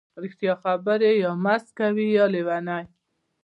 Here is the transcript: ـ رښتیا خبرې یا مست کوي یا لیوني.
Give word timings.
ـ 0.13 0.21
رښتیا 0.23 0.53
خبرې 0.63 1.11
یا 1.23 1.31
مست 1.43 1.67
کوي 1.79 2.07
یا 2.17 2.25
لیوني. 2.33 2.83